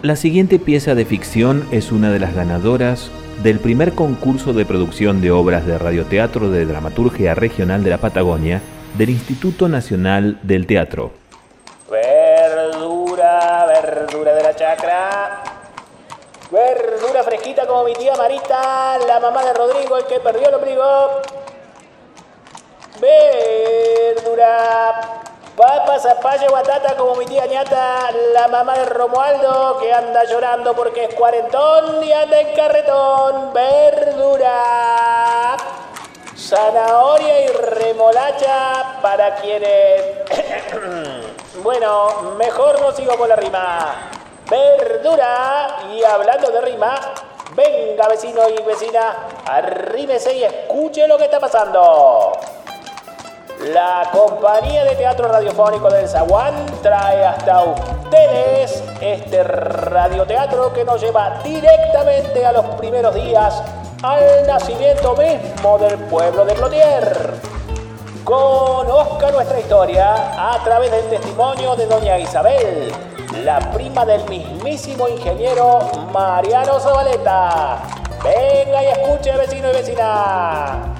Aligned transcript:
La 0.00 0.14
siguiente 0.14 0.60
pieza 0.60 0.94
de 0.94 1.04
ficción 1.04 1.66
es 1.72 1.90
una 1.90 2.12
de 2.12 2.20
las 2.20 2.32
ganadoras 2.32 3.10
del 3.42 3.58
primer 3.58 3.94
concurso 3.94 4.52
de 4.52 4.64
producción 4.64 5.20
de 5.20 5.32
obras 5.32 5.66
de 5.66 5.76
radioteatro 5.76 6.50
de 6.50 6.66
dramaturgia 6.66 7.34
regional 7.34 7.82
de 7.82 7.90
la 7.90 7.98
Patagonia 7.98 8.62
del 8.96 9.10
Instituto 9.10 9.68
Nacional 9.68 10.38
del 10.44 10.68
Teatro. 10.68 11.10
Verdura, 11.90 13.66
verdura 13.66 14.34
de 14.34 14.42
la 14.44 14.54
chacra. 14.54 15.42
Verdura 16.52 17.24
fresquita 17.24 17.66
como 17.66 17.82
mi 17.82 17.94
tía 17.94 18.14
Marita, 18.14 18.98
la 19.04 19.18
mamá 19.18 19.44
de 19.44 19.52
Rodrigo, 19.52 19.96
el 19.96 20.04
que 20.04 20.20
perdió 20.20 20.48
el 20.48 20.54
ombligo. 20.54 21.22
Verdura. 23.00 24.97
Papa, 25.58 25.98
zapallo, 25.98 26.52
batata 26.52 26.96
como 26.96 27.16
mi 27.16 27.26
tía 27.26 27.44
ñata, 27.46 28.12
la 28.32 28.46
mamá 28.46 28.78
de 28.78 28.84
Romualdo, 28.84 29.76
que 29.80 29.92
anda 29.92 30.22
llorando 30.22 30.72
porque 30.72 31.06
es 31.06 31.14
cuarentón 31.16 32.04
y 32.04 32.12
anda 32.12 32.38
en 32.38 32.54
carretón. 32.54 33.52
Verdura. 33.52 34.56
Zanahoria 36.36 37.40
y 37.40 37.48
remolacha 37.48 39.00
para 39.02 39.34
quienes... 39.34 40.00
bueno, 41.64 42.34
mejor 42.38 42.80
no 42.80 42.92
sigo 42.92 43.16
con 43.16 43.28
la 43.28 43.34
rima. 43.34 44.12
Verdura. 44.48 45.78
Y 45.92 46.04
hablando 46.04 46.52
de 46.52 46.60
rima, 46.60 46.94
venga 47.56 48.06
vecino 48.06 48.48
y 48.48 48.62
vecina, 48.62 49.26
arrímese 49.44 50.34
y 50.34 50.44
escuche 50.44 51.08
lo 51.08 51.18
que 51.18 51.24
está 51.24 51.40
pasando. 51.40 52.30
La 53.60 54.08
compañía 54.12 54.84
de 54.84 54.94
teatro 54.94 55.26
radiofónico 55.26 55.90
del 55.90 56.08
Zaguán 56.08 56.54
trae 56.80 57.24
hasta 57.24 57.64
ustedes 57.64 58.84
este 59.00 59.42
radioteatro 59.42 60.72
que 60.72 60.84
nos 60.84 61.00
lleva 61.00 61.40
directamente 61.42 62.46
a 62.46 62.52
los 62.52 62.64
primeros 62.76 63.14
días 63.16 63.60
al 64.04 64.46
nacimiento 64.46 65.16
mismo 65.16 65.76
del 65.78 65.98
pueblo 66.04 66.44
de 66.44 66.54
Plotier. 66.54 67.32
Conozca 68.22 69.32
nuestra 69.32 69.58
historia 69.58 70.14
a 70.36 70.62
través 70.62 70.92
del 70.92 71.08
testimonio 71.08 71.74
de 71.74 71.86
doña 71.86 72.16
Isabel, 72.16 72.92
la 73.42 73.58
prima 73.72 74.04
del 74.06 74.22
mismísimo 74.28 75.08
ingeniero 75.08 75.80
Mariano 76.12 76.78
Zabaleta. 76.78 77.78
Venga 78.22 78.84
y 78.84 78.86
escuche 78.86 79.36
vecino 79.36 79.70
y 79.70 79.72
vecina. 79.72 80.97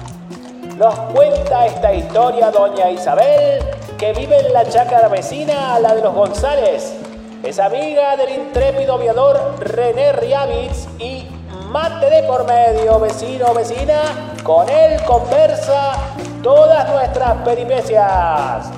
Nos 0.79 0.97
cuenta 1.13 1.65
esta 1.65 1.93
historia 1.93 2.51
doña 2.51 2.89
Isabel, 2.89 3.59
que 3.97 4.13
vive 4.13 4.39
en 4.39 4.53
la 4.53 4.63
chácara 4.63 5.09
vecina 5.09 5.75
a 5.75 5.79
la 5.81 5.93
de 5.93 6.01
los 6.01 6.15
González. 6.15 6.95
Es 7.43 7.59
amiga 7.59 8.15
del 8.15 8.29
intrépido 8.29 8.93
aviador 8.93 9.55
René 9.59 10.13
Riavitz 10.13 10.87
y 10.97 11.27
mate 11.67 12.09
de 12.09 12.23
por 12.23 12.45
medio, 12.45 12.97
vecino 12.97 13.53
vecina, 13.53 14.37
con 14.41 14.69
él 14.69 15.03
conversa 15.03 15.95
todas 16.41 16.89
nuestras 16.89 17.33
peripecias. 17.43 18.71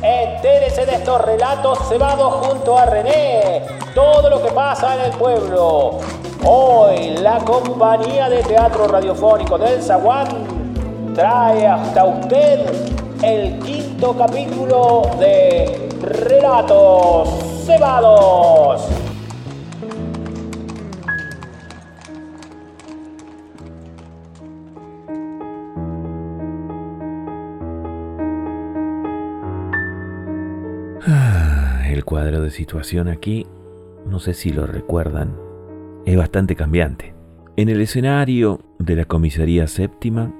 Entérese 0.00 0.86
de 0.86 0.94
estos 0.94 1.20
relatos 1.22 1.80
cebados 1.88 2.46
junto 2.46 2.78
a 2.78 2.86
René, 2.86 3.66
todo 3.92 4.30
lo 4.30 4.40
que 4.40 4.52
pasa 4.52 4.94
en 4.94 5.00
el 5.00 5.18
pueblo. 5.18 5.98
Hoy 6.44 7.16
la 7.16 7.38
compañía 7.40 8.28
de 8.28 8.44
teatro 8.44 8.86
radiofónico 8.86 9.58
del 9.58 9.82
Zaguán 9.82 10.57
trae 11.18 11.66
hasta 11.66 12.04
usted 12.04 12.60
el 13.24 13.58
quinto 13.58 14.16
capítulo 14.16 15.02
de 15.18 15.88
Relatos 16.00 17.28
Cebados. 17.66 18.88
Ah, 31.04 31.82
el 31.90 32.04
cuadro 32.04 32.42
de 32.42 32.52
situación 32.52 33.08
aquí, 33.08 33.44
no 34.06 34.20
sé 34.20 34.34
si 34.34 34.50
lo 34.50 34.68
recuerdan, 34.68 35.36
es 36.06 36.16
bastante 36.16 36.54
cambiante. 36.54 37.12
En 37.56 37.68
el 37.68 37.80
escenario 37.80 38.60
de 38.78 38.94
la 38.94 39.04
comisaría 39.04 39.66
séptima 39.66 40.32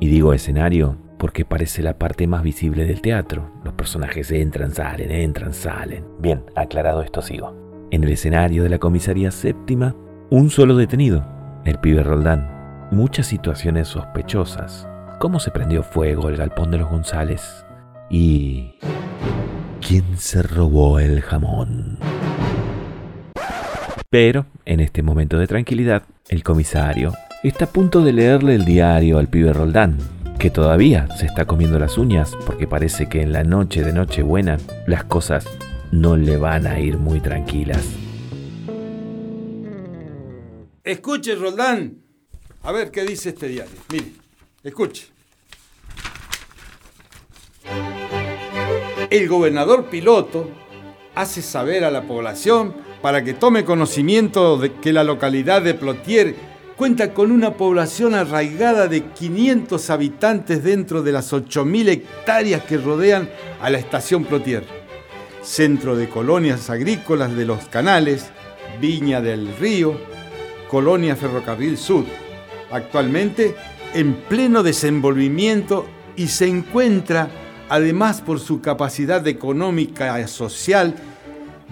y 0.00 0.08
digo 0.08 0.32
escenario 0.32 0.96
porque 1.18 1.44
parece 1.44 1.82
la 1.82 1.98
parte 1.98 2.26
más 2.26 2.42
visible 2.42 2.84
del 2.84 3.00
teatro. 3.00 3.50
Los 3.64 3.74
personajes 3.74 4.30
entran, 4.30 4.72
salen, 4.72 5.10
entran, 5.10 5.52
salen. 5.52 6.04
Bien, 6.20 6.44
aclarado 6.54 7.02
esto 7.02 7.20
sigo. 7.22 7.54
En 7.90 8.04
el 8.04 8.10
escenario 8.10 8.62
de 8.62 8.68
la 8.68 8.78
comisaría 8.78 9.30
séptima, 9.30 9.96
un 10.30 10.50
solo 10.50 10.76
detenido, 10.76 11.26
el 11.64 11.78
pibe 11.80 12.02
Roldán. 12.02 12.88
Muchas 12.92 13.26
situaciones 13.26 13.88
sospechosas. 13.88 14.88
¿Cómo 15.18 15.40
se 15.40 15.50
prendió 15.50 15.82
fuego 15.82 16.28
el 16.28 16.36
galpón 16.36 16.70
de 16.70 16.78
los 16.78 16.88
González? 16.88 17.64
Y... 18.08 18.74
¿Quién 19.86 20.16
se 20.16 20.42
robó 20.42 20.98
el 20.98 21.20
jamón? 21.22 21.98
Pero, 24.10 24.46
en 24.64 24.80
este 24.80 25.02
momento 25.02 25.38
de 25.38 25.46
tranquilidad, 25.46 26.04
el 26.28 26.42
comisario 26.42 27.12
está 27.42 27.66
a 27.66 27.70
punto 27.70 28.00
de 28.00 28.12
leerle 28.12 28.56
el 28.56 28.64
diario 28.64 29.18
al 29.18 29.28
pibe 29.28 29.52
Roldán, 29.52 29.98
que 30.38 30.50
todavía 30.50 31.08
se 31.16 31.26
está 31.26 31.44
comiendo 31.44 31.78
las 31.78 31.96
uñas 31.96 32.36
porque 32.44 32.66
parece 32.66 33.08
que 33.08 33.22
en 33.22 33.32
la 33.32 33.44
noche 33.44 33.84
de 33.84 33.92
Nochebuena 33.92 34.58
las 34.86 35.04
cosas 35.04 35.46
no 35.92 36.16
le 36.16 36.36
van 36.36 36.66
a 36.66 36.80
ir 36.80 36.98
muy 36.98 37.20
tranquilas. 37.20 37.84
Escuche, 40.82 41.36
Roldán. 41.36 41.98
A 42.62 42.72
ver 42.72 42.90
qué 42.90 43.04
dice 43.04 43.28
este 43.30 43.48
diario. 43.48 43.74
Mire, 43.92 44.12
escuche. 44.64 45.06
El 49.10 49.28
gobernador 49.28 49.86
piloto 49.86 50.50
hace 51.14 51.40
saber 51.40 51.84
a 51.84 51.90
la 51.90 52.02
población 52.02 52.74
para 53.00 53.22
que 53.22 53.32
tome 53.32 53.64
conocimiento 53.64 54.58
de 54.58 54.74
que 54.74 54.92
la 54.92 55.04
localidad 55.04 55.62
de 55.62 55.74
Plotier 55.74 56.34
cuenta 56.78 57.12
con 57.12 57.32
una 57.32 57.54
población 57.54 58.14
arraigada 58.14 58.86
de 58.86 59.02
500 59.02 59.90
habitantes 59.90 60.62
dentro 60.62 61.02
de 61.02 61.10
las 61.10 61.32
8.000 61.32 61.88
hectáreas 61.88 62.62
que 62.62 62.78
rodean 62.78 63.28
a 63.60 63.68
la 63.68 63.78
estación 63.78 64.24
Plotier, 64.24 64.62
centro 65.42 65.96
de 65.96 66.08
colonias 66.08 66.70
agrícolas 66.70 67.34
de 67.34 67.46
los 67.46 67.64
canales, 67.64 68.30
Viña 68.80 69.20
del 69.20 69.56
Río, 69.58 69.98
Colonia 70.70 71.16
Ferrocarril 71.16 71.76
Sur, 71.76 72.04
actualmente 72.70 73.56
en 73.92 74.14
pleno 74.14 74.62
desenvolvimiento 74.62 75.84
y 76.14 76.28
se 76.28 76.46
encuentra, 76.46 77.28
además 77.68 78.20
por 78.20 78.38
su 78.38 78.60
capacidad 78.60 79.26
económica 79.26 80.20
y 80.20 80.28
social, 80.28 80.94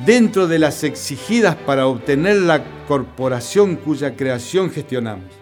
dentro 0.04 0.46
de 0.46 0.58
las 0.58 0.84
exigidas 0.84 1.56
para 1.56 1.86
obtener 1.86 2.36
la 2.36 2.64
corporación 2.86 3.76
cuya 3.76 4.16
creación 4.16 4.70
gestionamos. 4.70 5.32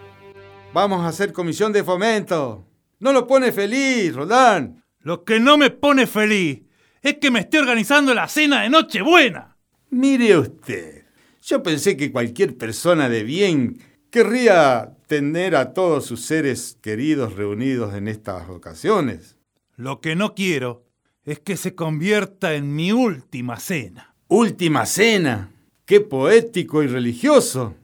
Vamos 0.73 1.01
a 1.01 1.07
hacer 1.07 1.33
comisión 1.33 1.73
de 1.73 1.83
fomento. 1.83 2.65
No 2.99 3.11
lo 3.11 3.27
pone 3.27 3.51
feliz, 3.51 4.13
Roldán. 4.13 4.83
Lo 4.99 5.23
que 5.23 5.39
no 5.39 5.57
me 5.57 5.69
pone 5.69 6.07
feliz 6.07 6.61
es 7.01 7.17
que 7.17 7.31
me 7.31 7.41
esté 7.41 7.59
organizando 7.59 8.13
la 8.13 8.27
cena 8.27 8.63
de 8.63 8.69
Nochebuena. 8.69 9.57
Mire 9.91 10.37
usted, 10.37 11.05
yo 11.43 11.61
pensé 11.61 11.95
que 11.95 12.11
cualquier 12.11 12.57
persona 12.57 13.07
de 13.09 13.23
bien 13.23 13.79
querría 14.09 14.97
tener 15.07 15.55
a 15.55 15.73
todos 15.73 16.05
sus 16.05 16.21
seres 16.21 16.77
queridos 16.81 17.35
reunidos 17.35 17.93
en 17.93 18.07
estas 18.07 18.49
ocasiones. 18.49 19.37
Lo 19.75 20.01
que 20.01 20.15
no 20.15 20.33
quiero 20.33 20.85
es 21.23 21.39
que 21.39 21.57
se 21.57 21.75
convierta 21.75 22.55
en 22.55 22.75
mi 22.75 22.91
última 22.91 23.59
cena. 23.59 24.14
Última 24.27 24.87
cena. 24.87 25.51
Qué 25.85 26.01
poético 26.01 26.81
y 26.81 26.87
religioso. 26.87 27.75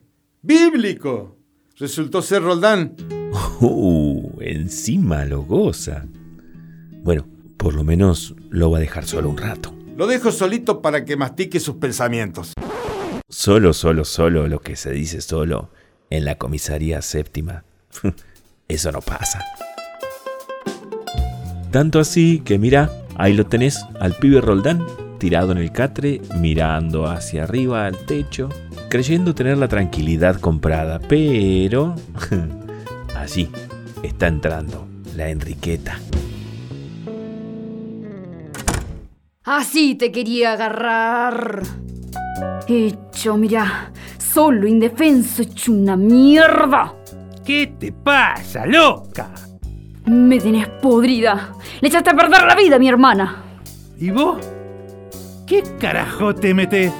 Bíblico. 0.42 1.38
Resultó 1.78 2.24
ser 2.24 2.42
Roldán. 2.42 2.96
Uh, 3.60 4.40
encima 4.42 5.24
lo 5.26 5.44
goza. 5.44 6.08
Bueno, 7.04 7.28
por 7.58 7.76
lo 7.76 7.84
menos 7.84 8.34
lo 8.50 8.72
va 8.72 8.80
a 8.80 8.82
dejar 8.82 9.06
solo 9.06 9.30
un 9.30 9.38
rato. 9.38 9.72
Lo 9.96 10.08
dejo 10.08 10.32
solito 10.32 10.82
para 10.82 11.06
que 11.06 11.16
mastique 11.16 11.60
sus 11.60 11.76
pensamientos. 11.76 12.54
Solo, 13.30 13.72
solo, 13.74 14.04
solo 14.04 14.48
lo 14.48 14.62
que 14.62 14.76
se 14.76 14.92
dice 14.92 15.22
solo 15.22 15.70
en 16.10 16.26
la 16.26 16.40
comisaría 16.40 17.04
séptima. 17.04 17.66
Eso 18.68 18.92
no 18.92 19.02
pasa. 19.02 19.46
Tanto 21.70 22.00
así 22.00 22.42
que 22.44 22.58
mira, 22.58 22.92
ahí 23.16 23.34
lo 23.34 23.46
tenés 23.46 23.80
al 24.00 24.16
pibe 24.16 24.42
Roldán 24.42 24.84
tirado 25.22 25.52
en 25.52 25.60
el 25.60 25.72
catre, 25.72 26.20
mirando 26.40 27.06
hacia 27.06 27.44
arriba 27.44 27.86
al 27.86 27.96
techo, 28.08 28.50
creyendo 28.90 29.36
tener 29.36 29.56
la 29.60 29.68
tranquilidad 29.68 30.40
comprada, 30.40 30.98
pero... 30.98 31.94
Allí 33.16 33.48
está 34.02 34.26
entrando 34.26 34.88
la 35.16 35.30
Enriqueta. 35.30 36.00
Así 39.44 39.94
te 39.94 40.12
quería 40.12 40.54
agarrar. 40.54 41.62
Hecho, 42.68 43.38
mira, 43.38 43.92
solo 44.18 44.68
indefenso, 44.68 45.44
hecho 45.44 45.72
una 45.72 45.96
mierda. 45.96 46.96
¿Qué 47.46 47.76
te 47.80 47.92
pasa, 47.92 48.66
loca? 48.66 49.30
Me 50.08 50.40
tenés 50.40 50.68
podrida. 50.82 51.54
Le 51.80 51.90
echaste 51.90 52.10
a 52.10 52.16
perder 52.16 52.42
la 52.42 52.56
vida 52.56 52.78
a 52.78 52.80
mi 52.80 52.90
hermana. 52.90 53.44
¿Y 54.00 54.10
vos? 54.10 54.40
¿Qué 55.52 55.64
carajo 55.82 56.34
te 56.34 56.54
metes? 56.54 56.94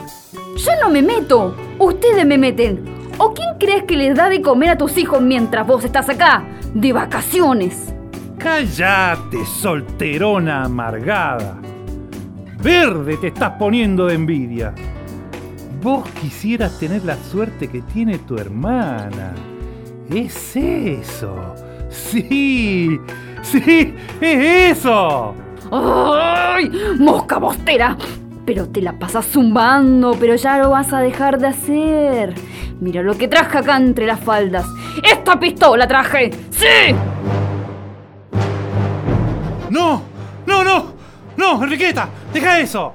Yo 0.58 0.72
no 0.82 0.90
me 0.90 1.02
meto. 1.02 1.56
Ustedes 1.80 2.26
me 2.26 2.38
meten. 2.38 2.84
¿O 3.18 3.34
quién 3.34 3.48
crees 3.58 3.84
que 3.84 3.96
les 3.96 4.14
da 4.14 4.28
de 4.28 4.42
comer 4.42 4.72
a 4.72 4.78
tus 4.78 4.98
hijos 4.98 5.22
mientras 5.22 5.66
vos 5.66 5.86
estás 5.86 6.10
acá? 6.10 6.44
De 6.74 6.92
vacaciones. 6.92 7.94
Cállate, 8.38 9.46
solterona 9.46 10.66
amargada. 10.66 11.62
Verde 12.62 13.16
te 13.16 13.28
estás 13.28 13.52
poniendo 13.52 14.08
de 14.08 14.16
envidia. 14.16 14.76
Vos 15.82 16.06
quisieras 16.22 16.78
tener 16.78 17.06
la 17.06 17.16
suerte 17.16 17.70
que 17.70 17.82
tiene 17.84 18.18
tu 18.18 18.36
hermana. 18.36 19.34
Es 20.14 20.58
eso. 20.58 21.56
Sí, 21.88 23.00
sí, 23.44 23.94
es 24.20 24.78
eso. 24.78 25.36
¡Ay! 25.72 26.70
¡Mosca 27.00 27.38
bostera! 27.38 27.96
Pero 28.54 28.68
te 28.68 28.82
la 28.82 29.00
pasas 29.00 29.28
zumbando, 29.28 30.12
pero 30.20 30.36
ya 30.36 30.58
lo 30.58 30.72
vas 30.72 30.92
a 30.92 31.00
dejar 31.00 31.40
de 31.40 31.48
hacer. 31.48 32.36
Mira 32.82 33.02
lo 33.02 33.18
que 33.18 33.30
traje 33.30 33.60
acá 33.60 33.78
entre 33.78 34.06
las 34.06 34.20
faldas. 34.20 34.66
¡Esta 35.10 35.40
pistola 35.40 35.88
traje! 35.88 36.32
¡Sí! 36.50 36.94
No, 39.70 40.02
no, 40.46 40.64
no, 40.66 40.94
no, 41.38 41.64
Enriqueta, 41.64 42.10
deja 42.34 42.60
eso. 42.60 42.94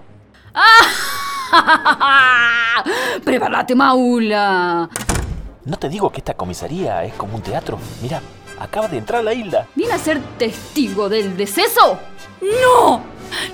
¡Prepárate, 3.25 3.75
Maula! 3.75 4.91
¿No 5.65 5.79
te 5.79 5.89
digo 5.89 6.13
que 6.13 6.19
esta 6.19 6.35
comisaría 6.35 7.03
es 7.05 7.15
como 7.15 7.35
un 7.35 7.43
teatro? 7.43 7.79
Mira, 8.03 8.21
acaba 8.61 8.89
de 8.89 8.99
entrar 8.99 9.25
la 9.25 9.33
Hilda. 9.33 9.67
¿Viene 9.75 9.95
a 9.95 9.99
ser 9.99 10.21
testigo 10.37 11.09
del 11.09 11.35
deceso? 11.35 11.99
¡No! 12.43 13.01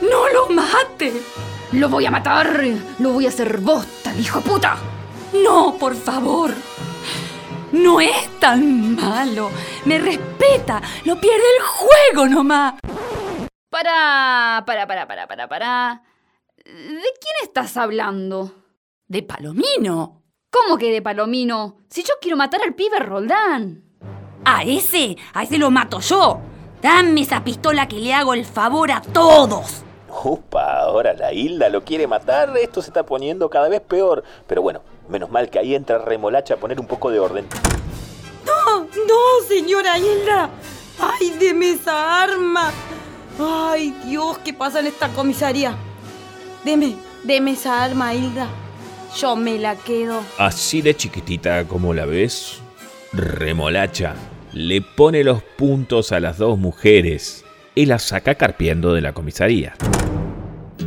¡No 0.03 0.29
lo 0.31 0.49
mate! 0.49 1.13
¡Lo 1.73 1.89
voy 1.89 2.05
a 2.05 2.11
matar! 2.11 2.65
¡Lo 2.99 3.13
voy 3.13 3.27
a 3.27 3.31
hacer 3.31 3.59
bosta, 3.59 4.15
hijo 4.15 4.41
puta! 4.43 4.77
No, 5.33 5.75
por 5.79 5.95
favor. 5.95 6.53
No 7.73 8.01
es 8.01 8.39
tan 8.39 8.95
malo. 8.95 9.51
Me 9.87 9.99
respeta. 9.99 10.83
Lo 11.05 11.19
pierde 11.19 11.43
el 11.57 11.63
juego 11.65 12.29
nomás. 12.29 12.75
Para, 13.71 14.63
para, 14.67 14.87
para, 14.87 15.09
para, 15.09 15.27
para, 15.27 15.49
para. 15.49 16.03
¿De 16.57 16.73
quién 16.73 17.37
estás 17.43 17.79
hablando? 17.79 18.55
De 19.07 19.23
Palomino. 19.23 20.23
¿Cómo 20.51 20.77
que 20.77 20.93
de 20.93 21.01
Palomino? 21.01 21.79
Si 21.89 22.03
yo 22.03 22.15
quiero 22.21 22.37
matar 22.37 22.61
al 22.63 22.75
pibe 22.75 22.99
Roldán. 22.99 23.83
A 24.45 24.63
ese, 24.65 25.17
a 25.33 25.45
ese 25.45 25.57
lo 25.57 25.71
mato 25.71 26.01
yo. 26.01 26.41
Dame 26.83 27.23
esa 27.23 27.43
pistola 27.43 27.89
que 27.89 27.97
le 27.97 28.13
hago 28.13 28.35
el 28.35 28.45
favor 28.45 28.93
a 28.93 29.01
todos. 29.01 29.83
Upa, 30.25 30.81
ahora 30.81 31.15
la 31.15 31.33
Hilda 31.33 31.69
lo 31.69 31.85
quiere 31.85 32.07
matar. 32.07 32.57
Esto 32.57 32.81
se 32.83 32.91
está 32.91 33.05
poniendo 33.05 33.51
cada 33.51 33.69
vez 33.69 33.81
peor. 33.81 34.23
Pero 34.47 34.63
bueno, 34.63 34.83
menos 35.09 35.31
mal 35.31 35.51
que 35.51 35.59
ahí 35.59 35.75
entra 35.75 35.99
Remolacha 35.99 36.55
a 36.55 36.57
poner 36.57 36.81
un 36.81 36.87
poco 36.87 37.11
de 37.11 37.19
orden. 37.19 37.47
No, 38.47 38.81
no, 38.81 39.47
señora 39.49 39.99
Hilda. 39.99 40.51
Ay, 41.01 41.37
deme 41.39 41.71
esa 41.71 42.23
arma. 42.23 42.71
Ay, 43.39 43.91
Dios, 44.05 44.39
¿qué 44.39 44.53
pasa 44.53 44.81
en 44.81 44.87
esta 44.87 45.09
comisaría? 45.09 45.75
Deme, 46.65 46.97
deme 47.25 47.53
esa 47.53 47.83
arma, 47.83 48.15
Hilda. 48.15 48.47
Yo 49.17 49.37
me 49.37 49.59
la 49.59 49.77
quedo. 49.77 50.21
Así 50.39 50.81
de 50.81 50.97
chiquitita 50.97 51.65
como 51.67 51.93
la 51.93 52.07
ves, 52.07 52.61
remolacha, 53.13 54.15
le 54.53 54.81
pone 54.81 55.25
los 55.25 55.43
puntos 55.43 56.13
a 56.13 56.21
las 56.21 56.39
dos 56.39 56.59
mujeres 56.59 57.45
y 57.75 57.87
las 57.87 58.03
saca 58.05 58.35
carpiendo 58.37 58.95
de 58.95 59.01
la 59.01 59.13
comisaría. 59.13 59.75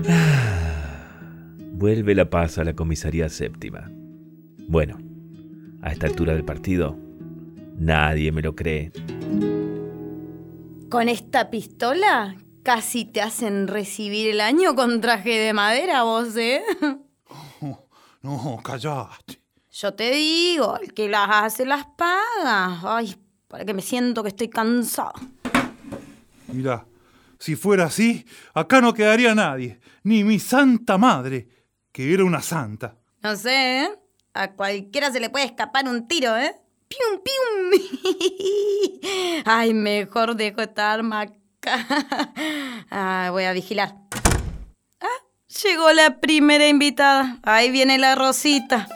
Vuelve 1.74 2.15
la 2.15 2.30
paz 2.30 2.57
a 2.57 2.63
la 2.63 2.74
comisaría 2.74 3.30
séptima. 3.30 3.89
Bueno, 4.68 4.97
a 5.81 5.92
esta 5.92 6.07
altura 6.07 6.33
del 6.33 6.44
partido, 6.44 6.97
nadie 7.77 8.31
me 8.31 8.42
lo 8.42 8.56
cree. 8.56 8.92
Con 10.89 11.09
esta 11.09 11.50
pistola 11.50 12.36
casi 12.63 13.06
te 13.06 13.21
hacen 13.21 13.68
recibir 13.68 14.30
el 14.30 14.42
año 14.42 14.75
con 14.75 15.01
traje 15.01 15.38
de 15.38 15.53
madera, 15.53 16.03
vos, 16.03 16.36
¿eh? 16.38 16.63
No, 18.21 18.59
callate. 18.63 19.39
Yo 19.71 19.94
te 19.94 20.09
digo, 20.09 20.80
el 20.81 20.95
que 20.95 21.07
las 21.07 21.30
hace 21.30 21.63
las 21.63 21.86
paga. 21.95 22.80
Ay, 22.83 23.15
para 23.47 23.65
que 23.65 23.75
me 23.75 23.83
siento 23.83 24.24
que 24.24 24.30
estoy 24.30 24.50
cansada. 24.50 25.13
Mira, 26.47 26.88
si 27.45 27.56
fuera 27.56 27.86
así, 27.86 28.25
acá 28.56 28.81
no 28.81 28.95
quedaría 28.95 29.36
nadie, 29.36 29.80
ni 30.01 30.24
mi 30.24 30.39
santa 30.39 30.97
madre, 30.97 31.47
que 31.92 32.12
era 32.12 32.25
una 32.25 32.42
santa. 32.42 32.95
No 33.21 33.36
sé, 33.36 33.83
¿eh? 33.83 33.89
A 34.33 34.53
cualquiera 34.53 35.12
se 35.12 35.19
le 35.19 35.30
puede 35.30 35.45
escapar 35.45 35.88
un 35.88 36.07
tiro, 36.07 36.36
¿eh? 36.36 36.56
¡Pium, 36.88 37.21
pium! 37.21 37.81
Ay, 39.45 39.75
mejor 39.75 40.36
dejo 40.36 40.62
esta 40.62 40.92
arma 40.92 41.21
acá. 41.21 41.36
Ah, 42.89 43.30
voy 43.31 43.44
a 43.44 43.53
vigilar. 43.53 43.94
Ah, 45.00 45.21
llegó 45.63 45.92
la 45.92 46.19
primera 46.19 46.68
invitada. 46.68 47.38
Ahí 47.44 47.69
viene 47.69 48.00
la 48.00 48.15
Rosita. 48.15 48.88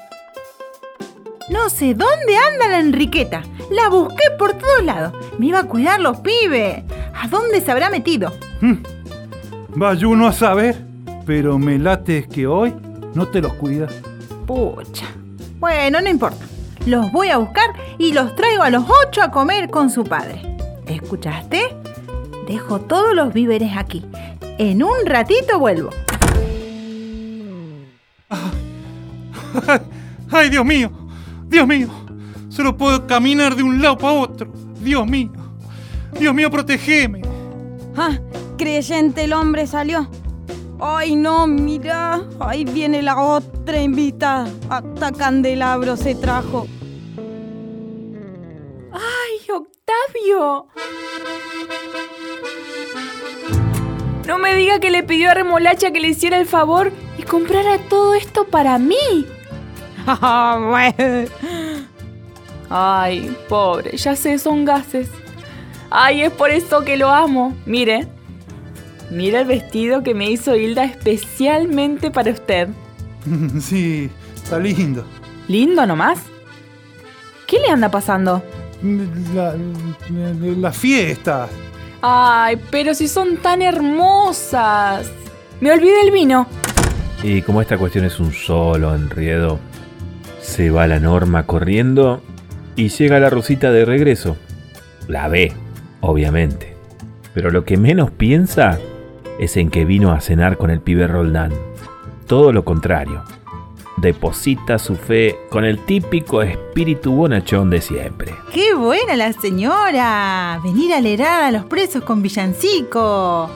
No 1.49 1.69
sé 1.69 1.93
dónde 1.93 2.35
anda 2.35 2.67
la 2.67 2.79
Enriqueta. 2.79 3.43
La 3.69 3.89
busqué 3.89 4.31
por 4.39 4.57
todos 4.57 4.83
lados. 4.83 5.13
Me 5.37 5.47
iba 5.47 5.59
a 5.59 5.67
cuidar 5.67 5.99
los 5.99 6.19
pibes. 6.21 6.83
¿A 7.19 7.27
dónde 7.27 7.59
se 7.59 7.69
habrá 7.71 7.89
metido? 7.89 8.31
Vaya 9.75 10.07
uno 10.07 10.27
a 10.27 10.31
saber, 10.31 10.85
pero 11.25 11.59
me 11.59 11.77
late 11.77 12.25
que 12.27 12.47
hoy 12.47 12.73
no 13.13 13.27
te 13.27 13.41
los 13.41 13.53
cuidas. 13.53 13.93
Pucha. 14.45 15.07
Bueno, 15.59 15.99
no 15.99 16.09
importa. 16.09 16.45
Los 16.85 17.11
voy 17.11 17.27
a 17.27 17.37
buscar 17.37 17.71
y 17.97 18.13
los 18.13 18.35
traigo 18.35 18.63
a 18.63 18.69
los 18.69 18.85
ocho 19.05 19.21
a 19.21 19.31
comer 19.31 19.69
con 19.69 19.89
su 19.89 20.05
padre. 20.05 20.41
¿Escuchaste? 20.87 21.75
Dejo 22.47 22.79
todos 22.79 23.13
los 23.13 23.33
víveres 23.33 23.73
aquí. 23.75 24.05
En 24.57 24.81
un 24.81 25.05
ratito 25.05 25.59
vuelvo. 25.59 25.89
¡Ay, 30.31 30.49
Dios 30.49 30.63
mío! 30.65 30.89
¡Dios 31.47 31.67
mío! 31.67 31.89
Solo 32.47 32.77
puedo 32.77 33.05
caminar 33.07 33.55
de 33.55 33.63
un 33.63 33.81
lado 33.81 33.97
para 33.97 34.13
otro. 34.13 34.51
¡Dios 34.79 35.05
mío! 35.05 35.48
¡Dios 36.17 36.33
mío, 36.33 36.49
protegeme! 36.49 37.21
Ah, 37.95 38.17
creyente 38.57 39.25
el 39.25 39.33
hombre 39.33 39.67
salió. 39.67 40.09
Ay, 40.79 41.15
no, 41.15 41.45
mira. 41.47 42.21
Ahí 42.39 42.63
viene 42.63 43.01
la 43.01 43.19
otra 43.21 43.81
invitada. 43.81 44.47
Hasta 44.69 45.11
candelabro 45.11 45.97
se 45.97 46.15
trajo. 46.15 46.67
¡Ay, 48.91 49.49
Octavio! 49.53 50.67
No 54.25 54.37
me 54.37 54.55
diga 54.55 54.79
que 54.79 54.91
le 54.91 55.03
pidió 55.03 55.31
a 55.31 55.33
Remolacha 55.33 55.91
que 55.91 55.99
le 55.99 56.09
hiciera 56.09 56.39
el 56.39 56.45
favor 56.45 56.91
y 57.17 57.23
comprara 57.23 57.77
todo 57.89 58.13
esto 58.13 58.45
para 58.45 58.77
mí. 58.77 59.25
Ay, 62.69 63.35
pobre, 63.49 63.97
ya 63.97 64.15
sé, 64.15 64.37
son 64.37 64.63
gases. 64.65 65.09
Ay, 65.91 66.21
es 66.21 66.31
por 66.31 66.49
eso 66.51 66.83
que 66.83 66.97
lo 66.97 67.09
amo. 67.09 67.55
Mire, 67.65 68.07
mira 69.09 69.41
el 69.41 69.47
vestido 69.47 70.03
que 70.03 70.13
me 70.13 70.29
hizo 70.29 70.55
Hilda 70.55 70.83
especialmente 70.83 72.11
para 72.11 72.31
usted. 72.31 72.69
Sí, 73.59 74.09
está 74.35 74.59
lindo. 74.59 75.03
Lindo 75.47 75.85
nomás. 75.85 76.19
¿Qué 77.45 77.59
le 77.59 77.69
anda 77.69 77.89
pasando? 77.89 78.41
La, 79.33 79.55
la 80.57 80.71
fiesta. 80.71 81.47
Ay, 82.01 82.57
pero 82.71 82.93
si 82.93 83.07
son 83.07 83.37
tan 83.37 83.61
hermosas. 83.61 85.11
Me 85.59 85.71
olvidé 85.71 86.01
el 86.01 86.11
vino. 86.11 86.47
Y 87.23 87.41
como 87.41 87.61
esta 87.61 87.77
cuestión 87.77 88.05
es 88.05 88.19
un 88.19 88.31
solo 88.31 88.95
enriedo, 88.95 89.59
se 90.41 90.69
va 90.69 90.87
la 90.87 90.99
norma 90.99 91.45
corriendo 91.45 92.21
y 92.77 92.89
llega 92.89 93.19
la 93.19 93.29
Rosita 93.29 93.71
de 93.71 93.83
regreso. 93.83 94.37
La 95.07 95.27
ve, 95.27 95.51
obviamente. 96.01 96.75
Pero 97.33 97.51
lo 97.51 97.63
que 97.65 97.77
menos 97.77 98.11
piensa 98.11 98.79
es 99.39 99.55
en 99.57 99.69
que 99.69 99.85
vino 99.85 100.11
a 100.11 100.21
cenar 100.21 100.57
con 100.57 100.69
el 100.69 100.81
pibe 100.81 101.07
Roldán. 101.07 101.53
Todo 102.27 102.51
lo 102.51 102.63
contrario. 102.63 103.23
Deposita 103.97 104.79
su 104.79 104.95
fe 104.95 105.35
con 105.49 105.65
el 105.65 105.79
típico 105.85 106.41
espíritu 106.41 107.11
bonachón 107.11 107.69
de 107.69 107.81
siempre. 107.81 108.33
¡Qué 108.53 108.73
buena 108.73 109.15
la 109.15 109.33
señora! 109.33 110.59
Venir 110.63 110.93
a 110.93 110.97
alegrar 110.97 111.43
a 111.43 111.51
los 111.51 111.65
presos 111.65 112.03
con 112.03 112.21
villancico. 112.21 113.49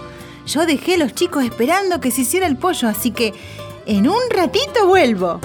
Yo 0.46 0.66
dejé 0.66 0.96
a 0.96 0.98
los 0.98 1.14
chicos 1.14 1.46
esperando 1.46 2.02
que 2.02 2.12
se 2.12 2.22
hiciera 2.22 2.48
el 2.48 2.58
pollo, 2.58 2.90
así 2.90 3.12
que 3.12 3.34
En 3.86 4.08
un 4.08 4.22
ratito 4.34 4.88
vuelvo. 4.88 5.42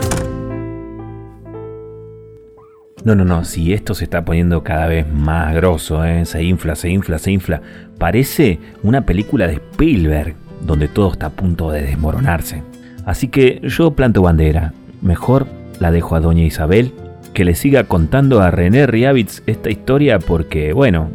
No, 3.05 3.15
no, 3.15 3.25
no, 3.25 3.45
si 3.45 3.73
esto 3.73 3.95
se 3.95 4.05
está 4.05 4.25
poniendo 4.25 4.63
cada 4.63 4.87
vez 4.87 5.07
más 5.11 5.55
grosso, 5.55 6.05
¿eh? 6.05 6.25
se 6.25 6.43
infla, 6.43 6.75
se 6.75 6.91
infla, 6.91 7.19
se 7.19 7.31
infla. 7.31 7.63
Parece 7.99 8.59
una 8.83 9.07
película 9.07 9.47
de 9.47 9.55
Spielberg, 9.55 10.35
donde 10.63 10.89
todo 10.89 11.13
está 11.13 11.27
a 11.27 11.31
punto 11.31 11.71
de 11.71 11.83
desmoronarse. 11.83 12.63
Así 13.05 13.29
que 13.29 13.61
yo 13.63 13.93
planto 13.93 14.23
bandera. 14.23 14.73
Mejor 15.01 15.47
la 15.81 15.91
dejo 15.91 16.17
a 16.17 16.21
doña 16.21 16.43
Isabel 16.43 16.93
que 17.33 17.45
le 17.45 17.55
siga 17.55 17.85
contando 17.85 18.41
a 18.41 18.51
René 18.51 18.87
Riavitz 18.87 19.43
esta 19.47 19.71
historia 19.71 20.19
porque, 20.19 20.73
bueno, 20.73 21.11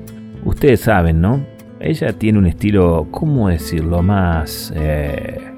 ustedes 0.45 0.81
saben, 0.81 1.21
¿no? 1.21 1.45
Ella 1.79 2.13
tiene 2.13 2.39
un 2.39 2.45
estilo, 2.45 3.07
¿cómo 3.11 3.49
decirlo? 3.49 4.01
Más... 4.01 4.71
Eh, 4.75 5.53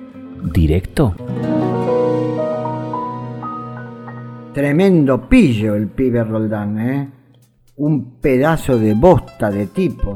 directo. 0.54 1.16
Tremendo 4.56 5.28
pillo 5.28 5.76
el 5.76 5.90
pibe 5.90 6.24
Roldán, 6.24 6.80
¿eh? 6.80 7.12
Un 7.76 8.22
pedazo 8.22 8.78
de 8.80 8.94
bosta 8.94 9.52
de 9.52 9.68
tipo. 9.68 10.16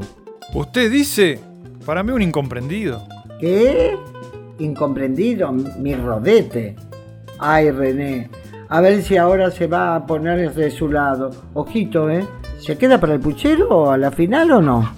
Usted 0.54 0.90
dice, 0.90 1.38
para 1.84 2.02
mí 2.02 2.10
un 2.10 2.22
incomprendido. 2.22 3.06
¿Qué? 3.38 3.98
Incomprendido, 4.58 5.52
mi 5.52 5.94
rodete. 5.94 6.74
Ay, 7.38 7.70
René, 7.70 8.30
a 8.70 8.80
ver 8.80 9.02
si 9.02 9.18
ahora 9.18 9.50
se 9.50 9.66
va 9.66 9.94
a 9.94 10.06
poner 10.06 10.54
de 10.54 10.70
su 10.70 10.88
lado. 10.88 11.30
Ojito, 11.52 12.08
¿eh? 12.08 12.26
¿Se 12.60 12.78
queda 12.78 12.98
para 12.98 13.12
el 13.12 13.20
puchero 13.20 13.90
a 13.90 13.98
la 13.98 14.10
final 14.10 14.52
o 14.52 14.62
no? 14.62 14.90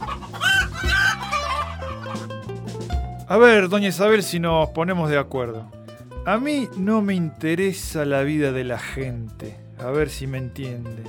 A 3.27 3.37
ver, 3.39 3.69
doña 3.69 3.89
Isabel, 3.89 4.23
si 4.23 4.39
nos 4.39 4.69
ponemos 4.69 5.11
de 5.11 5.19
acuerdo. 5.19 5.82
A 6.25 6.39
mí 6.39 6.69
no 6.77 7.03
me 7.03 7.15
interesa 7.15 8.05
la 8.05 8.23
vida 8.23 8.53
de 8.53 8.63
la 8.63 8.79
gente. 8.79 9.57
A 9.81 9.91
ver 9.91 10.09
si 10.09 10.29
me 10.29 10.39
entiende. 10.39 11.03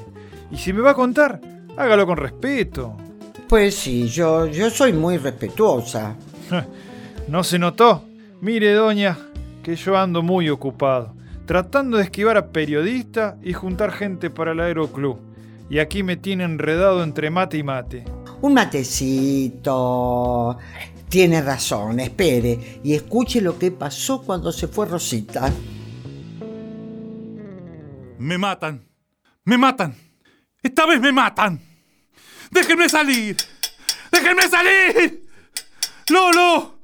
Y 0.50 0.58
si 0.58 0.74
me 0.74 0.82
va 0.82 0.92
a 0.92 0.96
contar, 0.96 1.40
hágalo 1.78 2.08
con 2.08 2.18
respeto. 2.18 2.98
Pues 3.48 3.76
sí, 3.76 4.08
yo, 4.08 4.48
yo 4.48 4.72
soy 4.72 4.92
muy 4.92 5.18
respetuosa. 5.18 6.16
¿No 7.28 7.44
se 7.44 7.60
notó? 7.60 8.04
Mire, 8.42 8.74
doña, 8.74 9.16
que 9.62 9.76
yo 9.76 9.96
ando 9.96 10.24
muy 10.24 10.50
ocupado, 10.50 11.14
tratando 11.46 11.98
de 11.98 12.06
esquivar 12.06 12.36
a 12.38 12.48
periodistas 12.48 13.36
y 13.44 13.54
juntar 13.54 13.92
gente 13.92 14.32
para 14.32 14.54
el 14.54 14.62
aeroclub. 14.62 15.20
Y 15.70 15.78
aquí 15.78 16.02
me 16.02 16.18
tiene 16.18 16.44
enredado 16.44 17.04
entre 17.04 17.30
mate 17.30 17.60
y 17.60 17.64
mate. 17.64 18.04
Un 18.44 18.54
matecito. 18.54 19.72
Tiene 21.08 21.42
razón, 21.42 22.02
espere 22.02 22.82
y 22.84 22.94
escuche 22.94 23.40
lo 23.40 23.58
que 23.58 23.72
pasó 23.72 24.22
cuando 24.22 24.52
se 24.52 24.68
fue 24.68 24.86
Rosita. 24.86 25.50
Me 28.20 28.38
matan. 28.38 28.86
Me 29.46 29.58
matan. 29.58 29.96
Esta 30.62 30.86
vez 30.86 31.00
me 31.00 31.14
matan. 31.14 31.58
Déjenme 32.52 32.90
salir. 32.90 33.38
Déjenme 34.12 34.50
salir. 34.50 35.24
Lolo. 36.10 36.80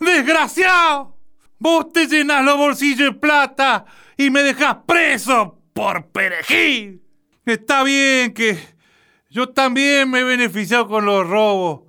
Desgraciado. 0.00 1.16
Vos 1.60 1.92
te 1.92 2.08
llenas 2.08 2.44
los 2.44 2.56
bolsillos 2.56 3.12
de 3.12 3.18
plata 3.18 3.84
y 4.16 4.28
me 4.30 4.42
dejas 4.42 4.78
preso 4.84 5.62
por 5.72 6.08
perejil. 6.08 7.00
Está 7.44 7.84
bien 7.84 8.34
que 8.34 8.75
yo 9.36 9.50
también 9.50 10.10
me 10.10 10.20
he 10.20 10.24
beneficiado 10.24 10.88
con 10.88 11.04
los 11.04 11.28
robos 11.28 11.80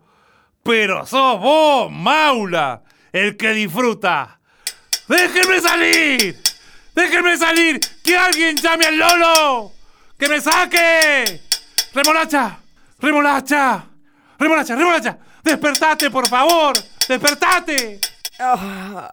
pero 0.68 1.06
sos 1.06 1.40
vos, 1.40 1.90
Maula, 1.90 2.84
el 3.14 3.38
que 3.38 3.54
disfruta. 3.54 4.42
¡Déjenme 5.08 5.62
salir! 5.62 6.38
¡Déjenme 6.94 7.38
salir! 7.38 7.80
¡Que 8.04 8.18
alguien 8.18 8.58
llame 8.58 8.88
al 8.88 8.98
Lolo! 8.98 9.72
¡Que 10.20 10.28
me 10.28 10.42
saque! 10.42 11.40
¡Remolacha! 11.94 12.60
¡Remolacha! 13.00 13.86
¡Remolacha! 14.38 14.76
¡Remolacha! 14.76 15.18
¡Despertate, 15.42 16.12
por 16.12 16.28
favor! 16.28 16.74
¡Despertate! 17.08 18.02
Ah, 18.38 19.10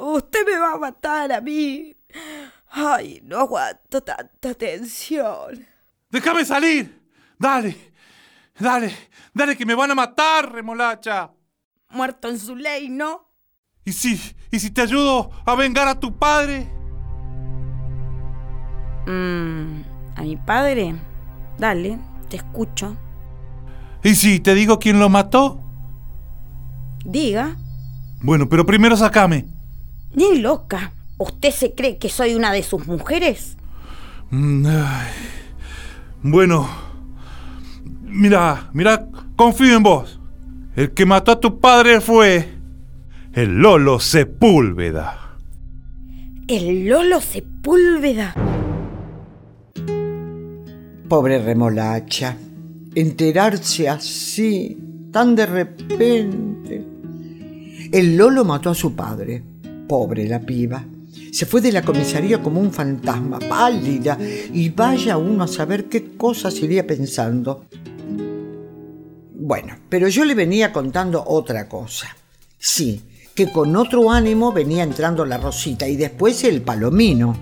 usted 0.00 0.46
me 0.46 0.56
va 0.56 0.72
a 0.72 0.78
matar 0.78 1.30
a 1.30 1.42
mí. 1.42 1.94
Ay, 2.70 3.20
no 3.22 3.40
aguanto 3.40 4.02
tanta 4.02 4.54
tensión. 4.54 5.73
¡Déjame 6.14 6.44
salir! 6.44 7.02
Dale, 7.36 7.76
dale, 8.56 8.94
Dale 9.34 9.56
que 9.56 9.66
me 9.66 9.74
van 9.74 9.90
a 9.90 9.96
matar, 9.96 10.52
remolacha. 10.52 11.32
Muerto 11.90 12.28
en 12.28 12.38
su 12.38 12.54
ley, 12.54 12.88
¿no? 12.88 13.34
¿Y 13.84 13.90
si, 13.90 14.20
y 14.52 14.60
si 14.60 14.70
te 14.70 14.82
ayudo 14.82 15.32
a 15.44 15.56
vengar 15.56 15.88
a 15.88 15.98
tu 15.98 16.16
padre? 16.16 16.70
Mm, 19.08 19.82
¿A 20.14 20.22
mi 20.22 20.36
padre? 20.36 20.94
Dale, 21.58 21.98
te 22.30 22.36
escucho. 22.36 22.96
¿Y 24.04 24.14
si 24.14 24.38
te 24.38 24.54
digo 24.54 24.78
quién 24.78 25.00
lo 25.00 25.08
mató? 25.08 25.60
Diga. 27.04 27.56
Bueno, 28.22 28.48
pero 28.48 28.64
primero 28.64 28.96
sacame. 28.96 29.46
Ni 30.14 30.38
loca. 30.38 30.92
¿Usted 31.18 31.50
se 31.50 31.74
cree 31.74 31.98
que 31.98 32.08
soy 32.08 32.36
una 32.36 32.52
de 32.52 32.62
sus 32.62 32.86
mujeres? 32.86 33.56
Mm, 34.30 34.64
bueno, 36.24 36.66
mira, 38.02 38.70
mira 38.72 39.06
confío 39.36 39.76
en 39.76 39.82
vos. 39.82 40.18
El 40.74 40.92
que 40.92 41.04
mató 41.04 41.32
a 41.32 41.40
tu 41.40 41.60
padre 41.60 42.00
fue 42.00 42.48
el 43.34 43.58
Lolo 43.58 44.00
Sepúlveda. 44.00 45.36
¿El 46.48 46.88
Lolo 46.88 47.20
Sepúlveda? 47.20 48.34
Pobre 51.10 51.42
remolacha. 51.42 52.38
Enterarse 52.94 53.90
así, 53.90 54.78
tan 55.12 55.36
de 55.36 55.44
repente. 55.44 56.86
El 57.92 58.16
Lolo 58.16 58.46
mató 58.46 58.70
a 58.70 58.74
su 58.74 58.96
padre. 58.96 59.42
Pobre 59.86 60.26
la 60.26 60.40
piba. 60.40 60.86
Se 61.32 61.46
fue 61.46 61.60
de 61.60 61.72
la 61.72 61.82
comisaría 61.82 62.42
como 62.42 62.60
un 62.60 62.72
fantasma, 62.72 63.38
pálida, 63.38 64.18
y 64.20 64.68
vaya 64.70 65.16
uno 65.16 65.44
a 65.44 65.48
saber 65.48 65.86
qué 65.86 66.16
cosas 66.16 66.56
iría 66.60 66.86
pensando. 66.86 67.66
Bueno, 69.34 69.76
pero 69.88 70.08
yo 70.08 70.24
le 70.24 70.34
venía 70.34 70.72
contando 70.72 71.24
otra 71.26 71.68
cosa. 71.68 72.16
Sí, 72.58 73.02
que 73.34 73.50
con 73.50 73.74
otro 73.76 74.10
ánimo 74.10 74.52
venía 74.52 74.84
entrando 74.84 75.24
la 75.24 75.38
Rosita 75.38 75.88
y 75.88 75.96
después 75.96 76.44
el 76.44 76.62
Palomino. 76.62 77.36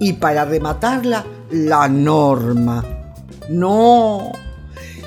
Y 0.00 0.14
para 0.14 0.44
rematarla, 0.44 1.24
la 1.50 1.88
norma. 1.88 3.14
No, 3.48 4.32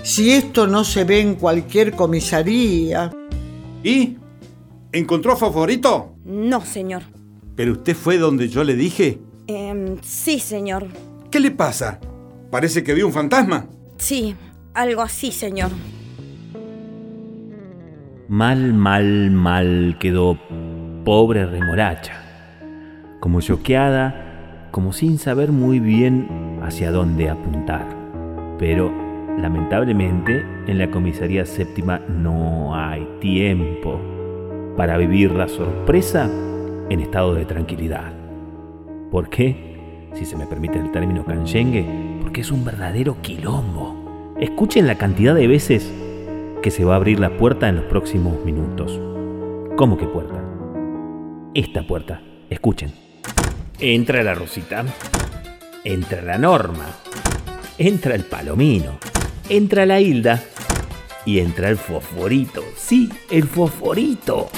si 0.03 0.31
esto 0.31 0.65
no 0.65 0.83
se 0.83 1.03
ve 1.03 1.19
en 1.19 1.35
cualquier 1.35 1.93
comisaría. 1.93 3.11
¿Y? 3.83 4.17
¿Encontró 4.91 5.35
favorito? 5.35 6.15
No, 6.25 6.65
señor. 6.65 7.03
¿Pero 7.59 7.73
usted 7.73 7.93
fue 7.93 8.17
donde 8.17 8.47
yo 8.47 8.63
le 8.63 8.73
dije? 8.73 9.19
Eh, 9.47 9.97
sí, 10.01 10.39
señor. 10.39 10.87
¿Qué 11.29 11.41
le 11.41 11.51
pasa? 11.51 11.99
¿Parece 12.49 12.85
que 12.85 12.93
vio 12.93 13.05
un 13.05 13.11
fantasma? 13.11 13.67
Sí, 13.97 14.33
algo 14.73 15.01
así, 15.01 15.33
señor. 15.33 15.69
Mal, 18.29 18.73
mal, 18.73 19.31
mal 19.31 19.97
quedó 19.99 20.39
pobre 21.03 21.45
remolacha, 21.47 22.23
como 23.19 23.41
choqueada, 23.41 24.69
como 24.71 24.93
sin 24.93 25.17
saber 25.17 25.51
muy 25.51 25.81
bien 25.81 26.61
hacia 26.63 26.91
dónde 26.91 27.29
apuntar. 27.29 27.85
Pero, 28.57 28.89
lamentablemente, 29.37 30.45
en 30.65 30.77
la 30.77 30.89
comisaría 30.89 31.45
séptima 31.45 31.99
no 32.07 32.73
hay 32.73 33.05
tiempo 33.19 33.99
para 34.77 34.95
vivir 34.95 35.33
la 35.33 35.49
sorpresa 35.49 36.31
en 36.89 36.99
estado 36.99 37.33
de 37.33 37.45
tranquilidad. 37.45 38.13
¿Por 39.11 39.29
qué? 39.29 40.09
Si 40.13 40.25
se 40.25 40.35
me 40.35 40.47
permite 40.47 40.79
el 40.79 40.91
término 40.91 41.25
canchengue, 41.25 41.85
porque 42.21 42.41
es 42.41 42.51
un 42.51 42.65
verdadero 42.65 43.21
quilombo. 43.21 44.35
Escuchen 44.39 44.87
la 44.87 44.97
cantidad 44.97 45.35
de 45.35 45.47
veces 45.47 45.91
que 46.61 46.71
se 46.71 46.83
va 46.83 46.93
a 46.93 46.97
abrir 46.97 47.19
la 47.19 47.37
puerta 47.37 47.69
en 47.69 47.75
los 47.77 47.85
próximos 47.85 48.43
minutos. 48.43 48.99
¿Cómo 49.75 49.97
que 49.97 50.07
puerta? 50.07 50.43
Esta 51.53 51.85
puerta. 51.85 52.21
Escuchen. 52.49 52.91
Entra 53.79 54.23
la 54.23 54.33
Rosita. 54.33 54.83
Entra 55.83 56.21
la 56.21 56.37
Norma. 56.37 56.85
Entra 57.77 58.15
el 58.15 58.25
Palomino. 58.25 58.97
Entra 59.47 59.85
la 59.85 60.01
Hilda. 60.01 60.43
Y 61.25 61.39
entra 61.39 61.69
el 61.69 61.77
Fosforito. 61.77 62.63
Sí, 62.75 63.09
el 63.29 63.43
Fosforito. 63.43 64.49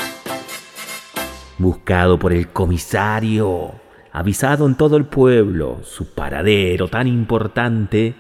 Buscado 1.62 2.18
por 2.18 2.34
el 2.34 2.48
comisario. 2.48 3.76
Avisado 4.12 4.66
en 4.66 4.74
todo 4.74 4.98
el 4.98 5.06
pueblo. 5.06 5.82
Su 5.84 6.16
paradero 6.16 6.88
tan 6.88 7.06
importante. 7.06 8.16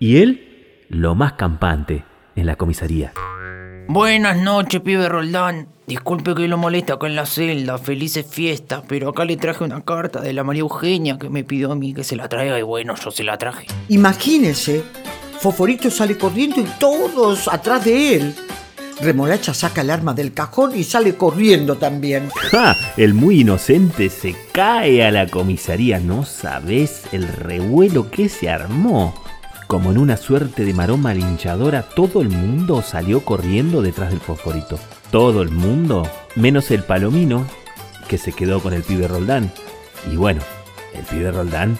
Y 0.00 0.16
él, 0.16 0.86
lo 0.88 1.14
más 1.14 1.34
campante 1.34 2.02
en 2.34 2.46
la 2.46 2.56
comisaría. 2.56 3.12
Buenas 3.86 4.38
noches, 4.38 4.80
pibe 4.80 5.08
Roldán. 5.08 5.68
Disculpe 5.86 6.34
que 6.34 6.48
lo 6.48 6.58
molesta 6.58 6.94
acá 6.94 7.06
en 7.06 7.14
la 7.14 7.26
celda, 7.26 7.78
felices 7.78 8.26
fiestas, 8.26 8.82
pero 8.88 9.10
acá 9.10 9.24
le 9.24 9.36
traje 9.36 9.62
una 9.62 9.84
carta 9.84 10.20
de 10.20 10.32
la 10.32 10.42
María 10.42 10.62
Eugenia 10.62 11.16
que 11.16 11.30
me 11.30 11.44
pidió 11.44 11.70
a 11.70 11.76
mí 11.76 11.94
que 11.94 12.02
se 12.02 12.16
la 12.16 12.28
traiga 12.28 12.58
y 12.58 12.62
bueno, 12.62 12.96
yo 12.96 13.12
se 13.12 13.22
la 13.22 13.38
traje. 13.38 13.68
Imagínese, 13.88 14.82
Foforito 15.38 15.92
sale 15.92 16.18
corriendo 16.18 16.60
y 16.60 16.64
todos 16.80 17.46
atrás 17.46 17.84
de 17.84 18.16
él. 18.16 18.34
Remolacha 19.02 19.54
saca 19.54 19.80
el 19.80 19.90
arma 19.90 20.12
del 20.12 20.34
cajón 20.34 20.76
y 20.76 20.84
sale 20.84 21.16
corriendo 21.16 21.76
también. 21.76 22.28
¡Ja! 22.50 22.76
El 22.98 23.14
muy 23.14 23.40
inocente 23.40 24.10
se 24.10 24.36
cae 24.52 25.02
a 25.02 25.10
la 25.10 25.26
comisaría. 25.26 25.98
No 25.98 26.26
sabes 26.26 27.04
el 27.12 27.26
revuelo 27.26 28.10
que 28.10 28.28
se 28.28 28.50
armó. 28.50 29.14
Como 29.66 29.90
en 29.90 29.98
una 29.98 30.18
suerte 30.18 30.64
de 30.64 30.74
maroma 30.74 31.14
linchadora, 31.14 31.82
todo 31.82 32.20
el 32.20 32.28
mundo 32.28 32.82
salió 32.82 33.24
corriendo 33.24 33.80
detrás 33.80 34.10
del 34.10 34.20
fosforito. 34.20 34.78
Todo 35.10 35.40
el 35.40 35.50
mundo, 35.50 36.06
menos 36.36 36.70
el 36.70 36.82
palomino, 36.82 37.46
que 38.06 38.18
se 38.18 38.32
quedó 38.32 38.60
con 38.60 38.74
el 38.74 38.82
pibe 38.82 39.08
Roldán. 39.08 39.50
Y 40.12 40.16
bueno, 40.16 40.42
el 40.92 41.04
pibe 41.04 41.30
Roldán, 41.30 41.78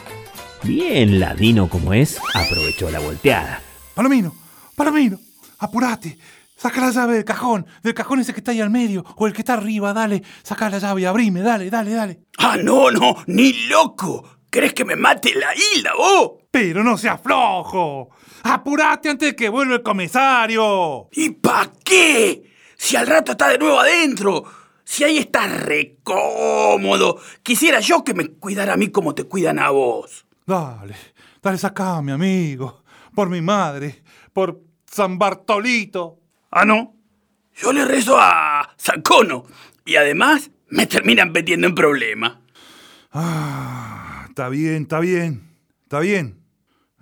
bien 0.63 1.21
ladino 1.21 1.69
como 1.69 1.93
es, 1.93 2.19
aprovechó 2.33 2.91
la 2.91 3.01
volteada. 3.01 3.61
Palomino, 3.95 4.35
Palomino, 4.75 5.19
apurate. 5.59 6.17
Saca 6.61 6.83
la 6.83 6.91
llave 6.91 7.15
del 7.15 7.25
cajón, 7.25 7.67
del 7.83 7.95
cajón 7.95 8.21
ese 8.21 8.35
que 8.35 8.41
está 8.41 8.51
ahí 8.51 8.61
al 8.61 8.69
medio, 8.69 9.03
o 9.17 9.27
el 9.27 9.33
que 9.33 9.41
está 9.41 9.55
arriba, 9.55 9.95
dale, 9.95 10.23
saca 10.43 10.69
la 10.69 10.79
llave 10.79 11.01
y 11.01 11.05
abrime, 11.07 11.41
dale, 11.41 11.71
dale, 11.71 11.95
dale. 11.95 12.21
Ah, 12.37 12.59
no, 12.63 12.91
no, 12.91 13.17
ni 13.29 13.55
loco. 13.69 14.41
¿Crees 14.51 14.75
que 14.75 14.85
me 14.85 14.95
mate 14.95 15.33
la 15.35 15.55
isla, 15.55 15.95
vos? 15.97 16.33
Pero 16.51 16.85
no 16.85 16.99
seas 16.99 17.19
flojo. 17.23 18.11
Apurate 18.43 19.09
antes 19.09 19.31
de 19.31 19.37
que 19.37 19.49
vuelva 19.49 19.77
el 19.77 19.83
comisario. 19.83 21.09
¿Y 21.13 21.31
pa' 21.31 21.73
qué? 21.83 22.53
Si 22.77 22.95
al 22.95 23.07
rato 23.07 23.33
está 23.33 23.49
de 23.49 23.57
nuevo 23.57 23.81
adentro. 23.81 24.45
Si 24.85 25.03
ahí 25.03 25.17
está 25.17 25.47
recómodo. 25.47 27.19
Quisiera 27.43 27.81
yo 27.81 28.05
que 28.05 28.13
me 28.13 28.29
cuidara 28.33 28.75
a 28.75 28.77
mí 28.77 28.89
como 28.91 29.15
te 29.15 29.25
cuidan 29.25 29.61
a 29.61 29.71
vos. 29.71 30.27
Dale, 30.45 30.95
dale, 31.41 31.57
sacame, 31.57 32.13
amigo. 32.13 32.83
Por 33.15 33.31
mi 33.31 33.41
madre, 33.41 34.03
por 34.35 34.61
San 34.85 35.19
Bartolito. 35.19 36.20
Ah, 36.51 36.65
no. 36.65 36.97
Yo 37.55 37.73
le 37.73 37.85
rezo 37.85 38.19
a 38.19 38.75
Sacono. 38.77 39.45
Y 39.85 39.97
además 39.97 40.51
me 40.69 40.87
terminan 40.87 41.33
metiendo 41.33 41.67
en 41.67 41.75
problemas. 41.75 42.39
Ah, 43.13 44.27
está 44.29 44.49
bien, 44.49 44.83
está 44.83 45.01
bien, 45.01 45.51
está 45.83 46.01
bien. 46.01 46.43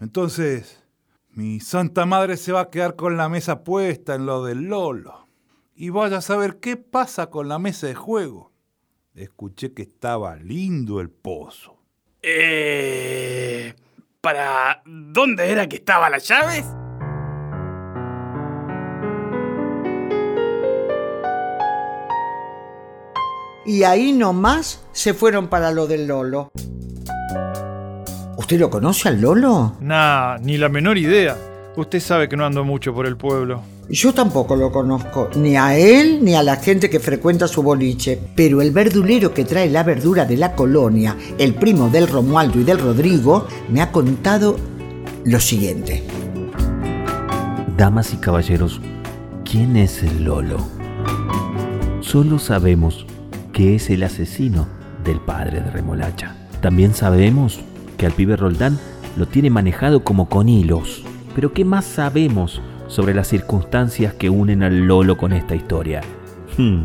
Entonces, 0.01 0.83
mi 1.31 1.61
santa 1.61 2.07
madre 2.07 2.37
se 2.37 2.53
va 2.53 2.63
a 2.63 2.71
quedar 2.71 2.97
con 2.97 3.17
la 3.17 3.29
mesa 3.29 3.63
puesta 3.63 4.15
en 4.15 4.27
lo 4.27 4.45
del 4.45 4.65
Lolo. 4.65 5.29
Y 5.75 5.91
vaya 5.91 6.19
a 6.19 6.23
saber 6.23 6.59
qué 6.59 6.77
pasa 6.77 7.31
con 7.31 7.49
la 7.49 7.59
mesa 7.59 7.87
de 7.87 7.95
juego. 7.95 8.53
Escuché 9.15 9.73
que 9.73 9.83
estaba 9.83 10.37
lindo 10.37 11.01
el 11.01 11.11
pozo. 11.11 11.79
Eh. 12.23 13.75
¿Para 14.21 14.83
dónde 14.85 15.51
era 15.51 15.69
que 15.69 15.77
estaban 15.77 16.11
las 16.11 16.27
llaves? 16.27 16.65
Y 23.67 23.83
ahí 23.83 24.13
nomás 24.13 24.81
se 24.93 25.15
fueron 25.15 25.49
para 25.49 25.71
lo 25.71 25.87
del 25.87 26.07
Lolo. 26.07 26.51
¿Usted 28.37 28.61
lo 28.61 28.71
conoce 28.71 29.09
al 29.09 29.21
Lolo? 29.21 29.77
Nah, 29.81 30.39
ni 30.39 30.57
la 30.57 30.69
menor 30.69 30.97
idea. 30.97 31.37
Usted 31.77 32.01
sabe 32.01 32.29
que 32.29 32.37
no 32.37 32.47
ando 32.47 32.65
mucho 32.65 32.95
por 32.95 33.07
el 33.07 33.17
pueblo. 33.17 33.63
Yo 33.91 34.13
tampoco 34.13 34.55
lo 34.57 34.71
conozco, 34.71 35.31
ni 35.37 35.57
a 35.57 35.77
él 35.77 36.21
ni 36.23 36.35
a 36.35 36.43
la 36.43 36.57
gente 36.57 36.91
que 36.91 37.01
frecuenta 37.01 37.49
su 37.49 37.63
boliche. 37.63 38.19
Pero 38.35 38.61
el 38.61 38.71
verdulero 38.71 39.33
que 39.33 39.45
trae 39.45 39.71
la 39.71 39.83
verdura 39.83 40.25
de 40.25 40.37
la 40.37 40.55
colonia, 40.55 41.17
el 41.39 41.55
primo 41.55 41.89
del 41.89 42.09
Romualdo 42.09 42.61
y 42.61 42.65
del 42.65 42.79
Rodrigo, 42.79 43.47
me 43.69 43.81
ha 43.81 43.91
contado 43.93 44.57
lo 45.25 45.41
siguiente. 45.41 46.03
Damas 47.77 48.13
y 48.13 48.17
caballeros, 48.17 48.81
¿quién 49.45 49.77
es 49.77 50.03
el 50.03 50.25
Lolo? 50.25 50.59
Solo 52.01 52.39
sabemos 52.39 53.07
que 53.59 53.75
es 53.75 53.91
el 53.91 54.05
asesino 54.05 54.69
del 55.03 55.19
padre 55.19 55.61
de 55.61 55.69
Remolacha. 55.69 56.37
También 56.61 56.95
sabemos 56.95 57.59
que 57.97 58.07
al 58.07 58.13
pibe 58.13 58.37
Roldán 58.37 58.79
lo 59.17 59.27
tiene 59.27 59.51
manejado 59.51 60.05
como 60.05 60.29
con 60.29 60.49
hilos. 60.49 61.03
Pero 61.35 61.53
¿qué 61.53 61.65
más 61.65 61.85
sabemos 61.85 62.63
sobre 62.87 63.15
las 63.15 63.27
circunstancias 63.27 64.15
que 64.15 64.31
unen 64.31 64.63
al 64.63 64.87
Lolo 64.87 65.17
con 65.17 65.33
esta 65.33 65.57
historia? 65.57 66.03
Hmm, 66.57 66.85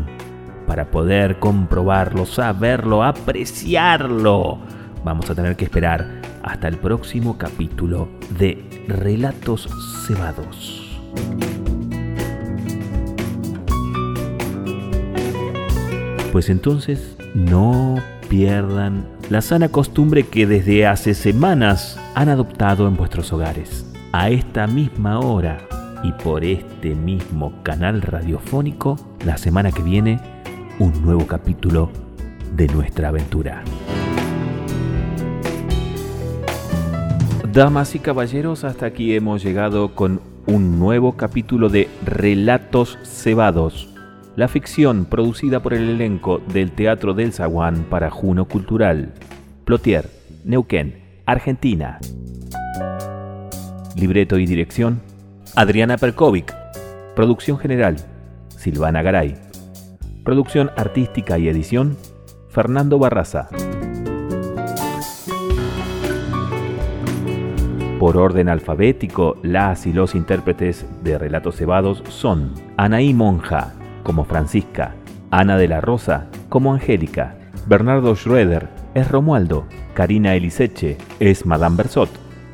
Para 0.66 0.90
poder 0.90 1.38
comprobarlo, 1.38 2.26
saberlo, 2.26 3.04
apreciarlo, 3.04 4.58
vamos 5.04 5.30
a 5.30 5.36
tener 5.36 5.54
que 5.54 5.66
esperar 5.66 6.22
hasta 6.42 6.66
el 6.66 6.78
próximo 6.78 7.38
capítulo 7.38 8.08
de 8.36 8.84
Relatos 8.88 9.68
Cebados. 10.08 11.00
Pues 16.34 16.50
entonces 16.50 17.16
no 17.32 17.94
pierdan 18.28 19.06
la 19.30 19.40
sana 19.40 19.68
costumbre 19.68 20.24
que 20.24 20.48
desde 20.48 20.84
hace 20.84 21.14
semanas 21.14 21.96
han 22.16 22.28
adoptado 22.28 22.88
en 22.88 22.96
vuestros 22.96 23.32
hogares. 23.32 23.86
A 24.10 24.30
esta 24.30 24.66
misma 24.66 25.20
hora 25.20 25.58
y 26.02 26.10
por 26.10 26.42
este 26.42 26.96
mismo 26.96 27.62
canal 27.62 28.02
radiofónico, 28.02 28.96
la 29.24 29.38
semana 29.38 29.70
que 29.70 29.84
viene, 29.84 30.18
un 30.80 31.02
nuevo 31.02 31.24
capítulo 31.24 31.92
de 32.56 32.66
nuestra 32.66 33.10
aventura. 33.10 33.62
Damas 37.52 37.94
y 37.94 38.00
caballeros, 38.00 38.64
hasta 38.64 38.86
aquí 38.86 39.14
hemos 39.14 39.40
llegado 39.40 39.94
con 39.94 40.20
un 40.46 40.80
nuevo 40.80 41.12
capítulo 41.12 41.68
de 41.68 41.88
Relatos 42.04 42.98
Cebados, 43.04 43.93
la 44.36 44.48
ficción 44.48 45.04
producida 45.04 45.60
por 45.60 45.74
el 45.74 45.88
elenco 45.88 46.40
del 46.48 46.72
Teatro 46.72 47.14
del 47.14 47.32
Zaguán 47.32 47.84
para 47.88 48.10
Juno 48.10 48.46
Cultural, 48.46 49.14
Plotier, 49.64 50.10
Neuquén, 50.44 51.20
Argentina. 51.24 51.98
Libreto 53.96 54.38
y 54.38 54.46
dirección, 54.46 55.00
Adriana 55.54 55.96
Perkovic. 55.98 56.52
Producción 57.14 57.58
general, 57.58 57.96
Silvana 58.48 59.02
Garay. 59.02 59.36
Producción 60.24 60.70
artística 60.76 61.38
y 61.38 61.48
edición, 61.48 61.96
Fernando 62.48 62.98
Barraza. 62.98 63.48
Por 68.00 68.16
orden 68.16 68.48
alfabético, 68.48 69.36
las 69.42 69.86
y 69.86 69.92
los 69.92 70.16
intérpretes 70.16 70.84
de 71.04 71.18
Relatos 71.18 71.56
Cebados 71.56 72.02
son 72.08 72.52
Anaí 72.76 73.14
Monja, 73.14 73.74
como 74.04 74.24
Francisca, 74.24 74.94
Ana 75.32 75.56
de 75.56 75.66
la 75.66 75.80
Rosa, 75.80 76.28
como 76.48 76.72
Angélica, 76.72 77.36
Bernardo 77.66 78.14
Schroeder, 78.14 78.68
es 78.94 79.10
Romualdo, 79.10 79.66
Karina 79.94 80.36
Eliseche, 80.36 80.96
es 81.18 81.44
Madame 81.44 81.78
Bersot, 81.78 82.10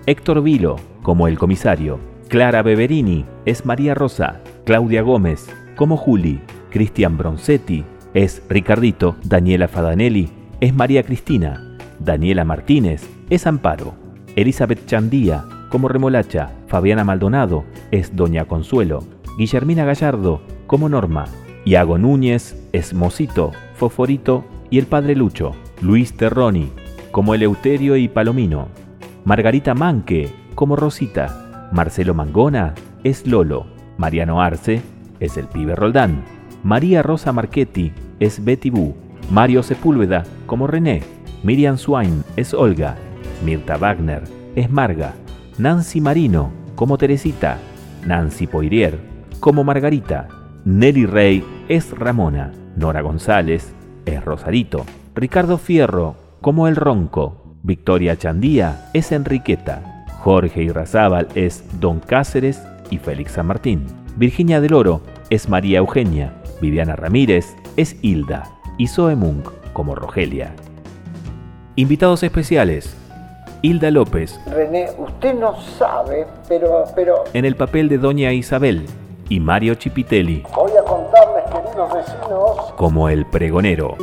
Héctor 0.06 0.42
Vilo, 0.42 0.76
como 1.02 1.28
el 1.28 1.38
comisario, 1.38 2.00
Clara 2.28 2.62
Beverini, 2.62 3.26
es 3.44 3.66
María 3.66 3.94
Rosa, 3.94 4.40
Claudia 4.64 5.02
Gómez, 5.02 5.50
como 5.76 5.96
Juli, 5.96 6.40
Cristian 6.70 7.18
Bronzetti, 7.18 7.84
es 8.14 8.42
Ricardito, 8.48 9.16
Daniela 9.24 9.68
Fadanelli, 9.68 10.30
es 10.60 10.74
María 10.74 11.02
Cristina, 11.02 11.76
Daniela 11.98 12.44
Martínez, 12.44 13.08
es 13.28 13.46
Amparo, 13.46 13.94
Elizabeth 14.36 14.86
Chandía, 14.86 15.44
como 15.68 15.88
Remolacha, 15.88 16.50
Fabiana 16.66 17.04
Maldonado, 17.04 17.64
es 17.90 18.14
Doña 18.16 18.46
Consuelo, 18.46 19.04
Guillermina 19.36 19.84
Gallardo, 19.84 20.40
como 20.66 20.88
Norma, 20.88 21.26
Iago 21.64 21.98
Núñez, 21.98 22.56
es 22.72 22.94
Mosito, 22.94 23.52
Foforito 23.74 24.44
y 24.70 24.78
el 24.78 24.86
Padre 24.86 25.14
Lucho, 25.14 25.52
Luis 25.82 26.14
Terroni, 26.14 26.70
como 27.10 27.34
Eleuterio 27.34 27.96
y 27.96 28.08
Palomino, 28.08 28.68
Margarita 29.24 29.74
Manque, 29.74 30.30
como 30.54 30.76
Rosita, 30.76 31.68
Marcelo 31.72 32.14
Mangona, 32.14 32.74
es 33.04 33.26
Lolo, 33.26 33.66
Mariano 33.98 34.40
Arce, 34.40 34.80
es 35.20 35.36
el 35.36 35.46
pibe 35.46 35.76
Roldán, 35.76 36.24
María 36.62 37.02
Rosa 37.02 37.32
Marchetti, 37.32 37.92
es 38.20 38.42
Betty 38.42 38.70
Boo, 38.70 38.94
Mario 39.30 39.62
Sepúlveda, 39.62 40.24
como 40.46 40.66
René, 40.66 41.02
Miriam 41.42 41.76
Swain, 41.76 42.24
es 42.36 42.54
Olga, 42.54 42.96
Mirta 43.44 43.76
Wagner, 43.76 44.22
es 44.56 44.70
Marga, 44.70 45.14
Nancy 45.58 46.00
Marino, 46.00 46.50
como 46.74 46.96
Teresita, 46.96 47.58
Nancy 48.06 48.46
Poirier, 48.46 48.98
como 49.40 49.62
Margarita, 49.62 50.28
Nelly 50.64 51.06
Rey, 51.06 51.44
es 51.68 51.90
Ramona, 51.90 52.52
Nora 52.76 53.00
González, 53.00 53.72
es 54.04 54.22
Rosarito, 54.24 54.84
Ricardo 55.14 55.56
Fierro, 55.56 56.16
como 56.42 56.68
El 56.68 56.76
Ronco, 56.76 57.56
Victoria 57.62 58.16
Chandía, 58.16 58.90
es 58.92 59.10
Enriqueta, 59.12 60.04
Jorge 60.18 60.62
Irrazábal 60.62 61.28
es 61.34 61.64
Don 61.80 62.00
Cáceres 62.00 62.62
y 62.90 62.98
Félix 62.98 63.32
San 63.32 63.46
Martín, 63.46 63.86
Virginia 64.16 64.60
del 64.60 64.74
Oro, 64.74 65.00
es 65.30 65.48
María 65.48 65.78
Eugenia, 65.78 66.34
Viviana 66.60 66.94
Ramírez 66.94 67.56
es 67.76 67.96
Hilda 68.02 68.44
y 68.76 68.86
Zoe 68.86 69.16
Munk 69.16 69.48
como 69.72 69.94
Rogelia. 69.94 70.52
Invitados 71.76 72.22
especiales, 72.22 72.94
Hilda 73.62 73.90
López 73.90 74.38
René, 74.46 74.88
usted 74.98 75.34
no 75.34 75.58
sabe, 75.60 76.26
pero, 76.48 76.84
pero... 76.94 77.24
en 77.32 77.46
el 77.46 77.56
papel 77.56 77.88
de 77.88 77.98
Doña 77.98 78.32
Isabel 78.32 78.86
y 79.30 79.40
Mario 79.40 79.76
Chipitelli 79.76 80.42
Voy 80.54 80.72
a 80.72 80.84
contarles, 80.84 81.44
queridos 81.50 81.94
vecinos, 81.94 82.72
como 82.76 83.08
el 83.08 83.24
pregonero. 83.24 83.96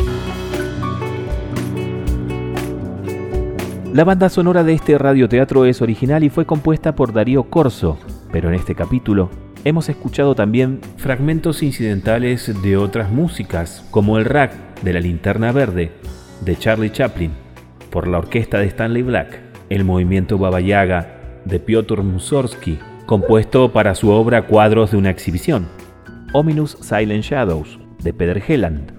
La 3.94 4.04
banda 4.04 4.30
sonora 4.30 4.64
de 4.64 4.74
este 4.74 4.98
radioteatro 4.98 5.66
es 5.66 5.82
original 5.82 6.24
y 6.24 6.30
fue 6.30 6.46
compuesta 6.46 6.96
por 6.96 7.14
Darío 7.14 7.44
Corso, 7.44 7.98
pero 8.32 8.50
en 8.50 8.56
este 8.56 8.74
capítulo 8.74 9.30
hemos 9.66 9.90
escuchado 9.90 10.34
también 10.34 10.80
fragmentos 10.96 11.62
incidentales 11.62 12.62
de 12.62 12.78
otras 12.78 13.12
músicas, 13.12 13.86
como 13.92 14.18
el 14.18 14.26
rack 14.26 14.54
de 14.82 14.94
la 14.94 15.02
linterna 15.02 15.52
verde 15.52 15.92
de 16.42 16.56
Charlie 16.56 16.92
Chaplin, 16.92 17.34
por 17.90 18.08
la 18.08 18.20
orquesta 18.20 18.60
de 18.60 18.68
Stanley 18.68 19.02
Black, 19.02 19.40
el 19.70 19.84
movimiento 19.84 20.38
Baba 20.38 20.62
Yaga 20.62 21.42
de 21.44 21.60
Piotr 21.60 22.02
Mussorgsky, 22.02 22.80
compuesto 23.08 23.72
para 23.72 23.96
su 23.96 24.10
obra 24.10 24.44
Cuadros 24.44 24.92
de 24.92 24.98
una 24.98 25.10
exhibición, 25.10 25.66
Ominous 26.34 26.78
Silent 26.82 27.24
Shadows 27.24 27.80
de 28.04 28.14
Peter 28.14 28.44
Helland, 28.46 28.92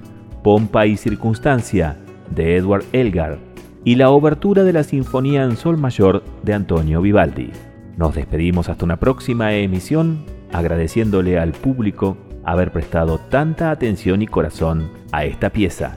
Pompa 0.43 0.87
y 0.87 0.97
Circunstancia 0.97 1.99
de 2.31 2.57
Edward 2.57 2.85
Elgar 2.93 3.39
y 3.85 3.97
la 3.97 4.09
obertura 4.09 4.65
de 4.65 4.73
la 4.73 4.83
Sinfonía 4.83 5.45
en 5.45 5.59
Sol 5.59 5.77
Mayor 5.77 6.25
de 6.43 6.55
Antonio 6.55 7.03
Vivaldi. 7.03 7.51
Nos 7.99 8.15
despedimos 8.15 8.71
hasta 8.71 8.87
una 8.87 8.97
próxima 8.97 9.53
emisión 9.53 10.25
agradeciéndole 10.53 11.39
al 11.39 11.53
público 11.53 12.17
haber 12.45 12.73
prestado 12.73 13.19
tanta 13.19 13.71
atención 13.71 14.23
y 14.23 14.27
corazón 14.27 14.91
a 15.13 15.27
esta 15.27 15.51
pieza. 15.51 15.97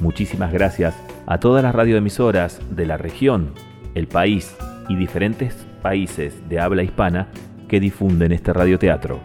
Muchísimas 0.00 0.52
gracias 0.52 0.96
a 1.26 1.38
todas 1.38 1.62
las 1.62 1.76
radioemisoras 1.76 2.60
de 2.70 2.86
la 2.86 2.96
región, 2.96 3.52
el 3.94 4.08
país 4.08 4.56
y 4.88 4.96
diferentes 4.96 5.54
países 5.80 6.48
de 6.48 6.58
habla 6.58 6.82
hispana 6.82 7.28
que 7.72 7.80
difunden 7.80 8.32
este 8.32 8.52
radioteatro. 8.52 9.18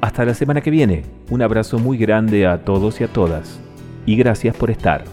Hasta 0.00 0.24
la 0.24 0.32
semana 0.32 0.62
que 0.62 0.70
viene, 0.70 1.02
un 1.28 1.42
abrazo 1.42 1.78
muy 1.78 1.98
grande 1.98 2.46
a 2.46 2.64
todos 2.64 3.02
y 3.02 3.04
a 3.04 3.08
todas, 3.08 3.60
y 4.06 4.16
gracias 4.16 4.56
por 4.56 4.70
estar. 4.70 5.04